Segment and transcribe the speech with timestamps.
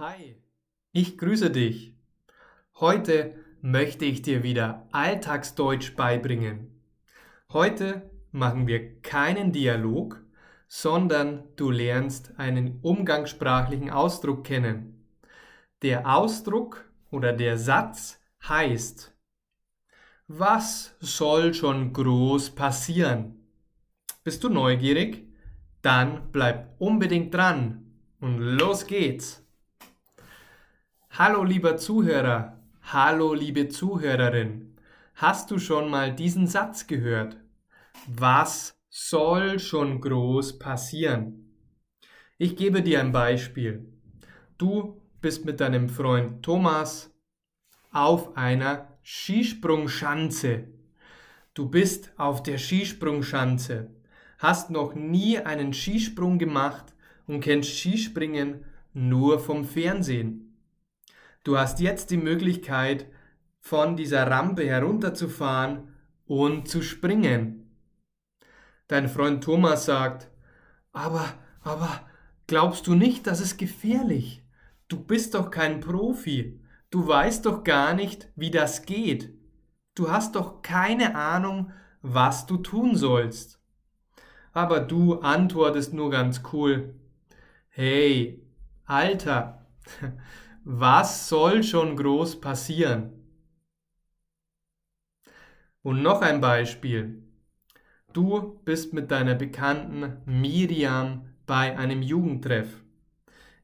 [0.00, 0.40] Hi,
[0.92, 1.92] ich grüße dich.
[2.76, 6.80] Heute möchte ich dir wieder Alltagsdeutsch beibringen.
[7.52, 10.22] Heute machen wir keinen Dialog,
[10.68, 15.04] sondern du lernst einen umgangssprachlichen Ausdruck kennen.
[15.82, 19.12] Der Ausdruck oder der Satz heißt,
[20.28, 23.48] was soll schon groß passieren?
[24.22, 25.26] Bist du neugierig?
[25.82, 27.90] Dann bleib unbedingt dran
[28.20, 29.44] und los geht's.
[31.20, 34.76] Hallo lieber Zuhörer, hallo liebe Zuhörerin.
[35.16, 37.36] Hast du schon mal diesen Satz gehört?
[38.06, 41.56] Was soll schon groß passieren?
[42.36, 43.92] Ich gebe dir ein Beispiel.
[44.58, 47.12] Du bist mit deinem Freund Thomas
[47.90, 50.68] auf einer Skisprungschanze.
[51.52, 53.90] Du bist auf der Skisprungschanze,
[54.38, 56.94] hast noch nie einen Skisprung gemacht
[57.26, 60.47] und kennst Skispringen nur vom Fernsehen.
[61.48, 63.06] Du hast jetzt die Möglichkeit,
[63.58, 65.94] von dieser Rampe herunterzufahren
[66.26, 67.74] und zu springen.
[68.86, 70.28] Dein Freund Thomas sagt,
[70.92, 71.24] aber,
[71.62, 72.02] aber,
[72.48, 74.44] glaubst du nicht, das ist gefährlich?
[74.88, 76.60] Du bist doch kein Profi.
[76.90, 79.32] Du weißt doch gar nicht, wie das geht.
[79.94, 83.58] Du hast doch keine Ahnung, was du tun sollst.
[84.52, 86.94] Aber du antwortest nur ganz cool.
[87.70, 88.46] Hey,
[88.84, 89.66] Alter,
[90.70, 93.24] was soll schon groß passieren?
[95.80, 97.22] Und noch ein Beispiel.
[98.12, 102.82] Du bist mit deiner Bekannten Miriam bei einem Jugendtreff.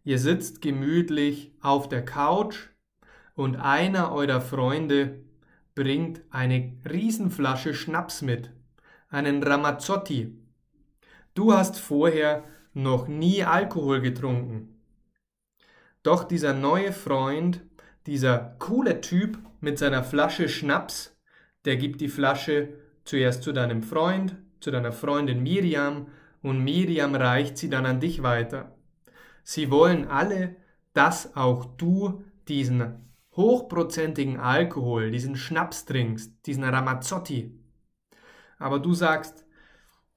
[0.02, 2.70] Ihr sitzt gemütlich auf der Couch
[3.34, 5.26] und einer eurer Freunde
[5.74, 8.50] bringt eine Riesenflasche Schnaps mit,
[9.10, 10.38] einen Ramazzotti.
[11.34, 14.73] Du hast vorher noch nie Alkohol getrunken.
[16.04, 17.62] Doch dieser neue Freund,
[18.06, 21.16] dieser coole Typ mit seiner Flasche Schnaps,
[21.64, 22.74] der gibt die Flasche
[23.04, 26.08] zuerst zu deinem Freund, zu deiner Freundin Miriam
[26.42, 28.76] und Miriam reicht sie dann an dich weiter.
[29.44, 30.56] Sie wollen alle,
[30.92, 37.58] dass auch du diesen hochprozentigen Alkohol, diesen Schnaps trinkst, diesen Ramazzotti.
[38.58, 39.46] Aber du sagst,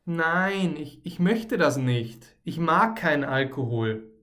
[0.03, 2.35] nein, ich, ich möchte das nicht.
[2.44, 4.16] Ich mag keinen Alkohol.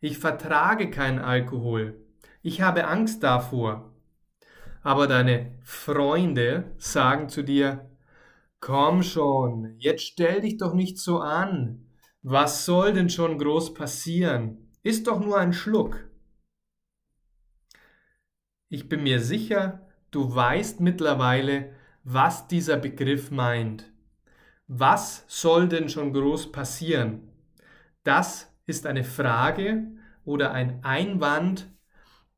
[0.00, 1.98] Ich vertrage keinen Alkohol.
[2.42, 3.92] Ich habe Angst davor.
[4.82, 7.90] Aber deine Freunde sagen zu dir,
[8.60, 11.86] komm schon, jetzt stell dich doch nicht so an.
[12.22, 14.72] Was soll denn schon groß passieren?
[14.82, 16.08] Ist doch nur ein Schluck.
[18.68, 23.90] Ich bin mir sicher, du weißt mittlerweile, was dieser Begriff meint.
[24.66, 27.32] Was soll denn schon groß passieren?
[28.04, 29.88] Das ist eine Frage
[30.24, 31.68] oder ein Einwand,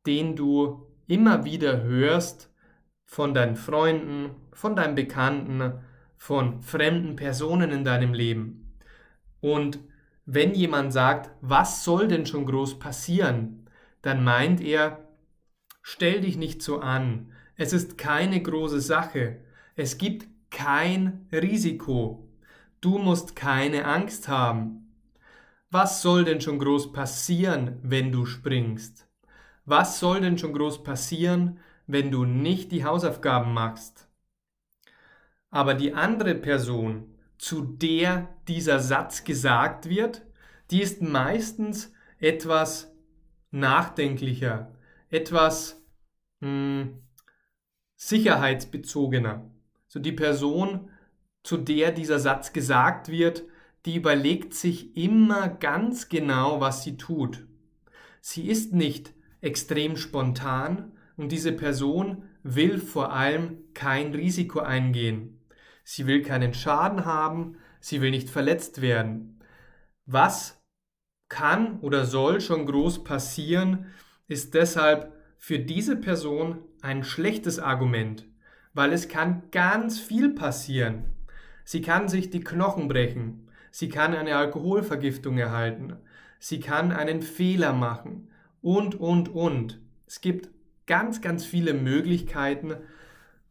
[0.07, 2.51] den du immer wieder hörst
[3.05, 5.75] von deinen Freunden, von deinen Bekannten,
[6.17, 8.79] von fremden Personen in deinem Leben.
[9.41, 9.81] Und
[10.25, 13.69] wenn jemand sagt, was soll denn schon groß passieren,
[14.01, 15.11] dann meint er,
[15.83, 17.33] Stell dich nicht so an.
[17.57, 19.41] Es ist keine große Sache.
[19.77, 22.29] Es gibt kein Risiko.
[22.81, 24.90] Du musst keine Angst haben.
[25.71, 29.07] Was soll denn schon groß passieren, wenn du springst?
[29.65, 34.09] Was soll denn schon groß passieren, wenn du nicht die Hausaufgaben machst?
[35.49, 40.23] Aber die andere Person, zu der dieser Satz gesagt wird,
[40.73, 42.93] die ist meistens etwas
[43.53, 44.75] nachdenklicher,
[45.09, 45.81] etwas
[46.41, 47.03] mh, hm,
[47.95, 49.49] sicherheitsbezogener.
[49.87, 50.91] So die Person,
[51.45, 53.45] zu der dieser Satz gesagt wird,
[53.87, 57.47] die überlegt sich immer ganz genau, was sie tut.
[58.21, 65.41] Sie ist nicht extrem spontan und diese Person will vor allem kein Risiko eingehen.
[65.85, 69.43] Sie will keinen Schaden haben, sie will nicht verletzt werden.
[70.07, 70.63] Was
[71.29, 73.87] kann oder soll schon groß passieren,
[74.29, 78.27] ist deshalb für diese Person ein schlechtes Argument,
[78.75, 81.07] weil es kann ganz viel passieren.
[81.65, 85.97] Sie kann sich die Knochen brechen, sie kann eine Alkoholvergiftung erhalten,
[86.39, 88.31] sie kann einen Fehler machen
[88.63, 89.81] und, und, und.
[90.07, 90.51] Es gibt
[90.87, 92.75] ganz, ganz viele Möglichkeiten,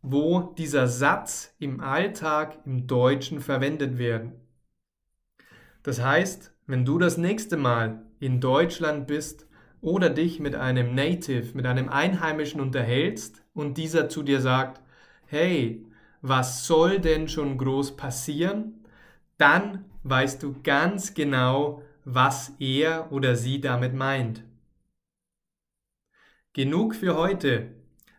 [0.02, 4.34] wo dieser Satz im Alltag im Deutschen verwendet werden.
[5.84, 9.48] Das heißt, wenn du das nächste Mal in Deutschland bist
[9.82, 14.82] oder dich mit einem Native, mit einem Einheimischen unterhältst und dieser zu dir sagt,
[15.26, 15.86] hey,
[16.22, 18.79] was soll denn schon groß passieren?
[19.40, 24.44] Dann weißt du ganz genau, was er oder sie damit meint.
[26.60, 27.74] genug für heute.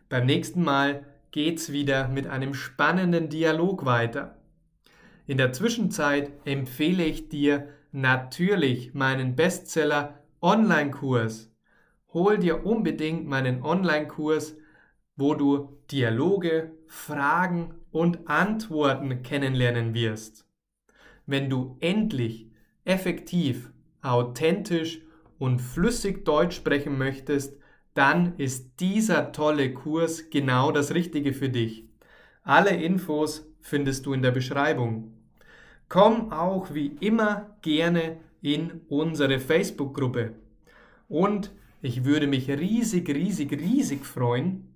[0.09, 4.37] Beim nächsten Mal geht's wieder mit einem spannenden Dialog weiter.
[5.27, 11.53] In der Zwischenzeit empfehle ich dir natürlich meinen Bestseller Online-Kurs.
[12.13, 14.57] Hol dir unbedingt meinen Online-Kurs,
[15.15, 20.50] wo du Dialoge, Fragen und Antworten kennenlernen wirst.
[21.31, 22.51] Wenn du endlich
[22.83, 24.99] effektiv, authentisch
[25.39, 27.57] und flüssig Deutsch sprechen möchtest,
[27.93, 31.85] dann ist dieser tolle Kurs genau das Richtige für dich.
[32.43, 35.13] Alle Infos findest du in der Beschreibung.
[35.87, 40.33] Komm auch wie immer gerne in unsere Facebook-Gruppe.
[41.07, 44.75] Und ich würde mich riesig, riesig, riesig freuen,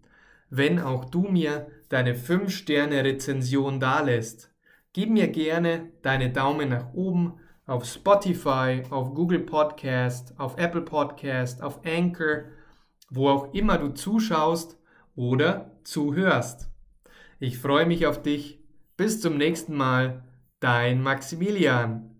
[0.49, 4.54] wenn auch du mir deine 5-Sterne-Rezension dalässt.
[4.95, 7.33] Gib mir gerne deine Daumen nach oben
[7.65, 12.45] auf Spotify, auf Google Podcast, auf Apple Podcast, auf Anchor,
[13.09, 14.79] wo auch immer du zuschaust
[15.13, 16.69] oder zuhörst.
[17.41, 18.63] Ich freue mich auf dich.
[18.95, 20.23] Bis zum nächsten Mal,
[20.61, 22.14] dein Maximilian.